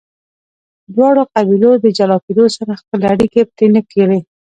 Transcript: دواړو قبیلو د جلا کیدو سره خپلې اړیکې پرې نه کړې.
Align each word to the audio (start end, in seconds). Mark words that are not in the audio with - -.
دواړو 0.95 1.21
قبیلو 1.33 1.71
د 1.83 1.85
جلا 1.97 2.17
کیدو 2.25 2.45
سره 2.57 2.79
خپلې 2.81 3.05
اړیکې 3.13 3.41
پرې 3.53 3.67
نه 3.75 3.81
کړې. 3.91 4.19